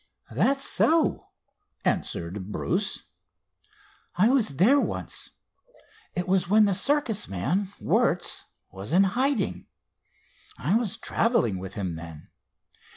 [0.31, 1.27] "That's so,"
[1.85, 3.03] answered Bruce.
[4.15, 5.29] "I was there once.
[6.15, 9.67] It was when the circus man, Wertz, was in hiding.
[10.57, 12.29] I was traveling with him then.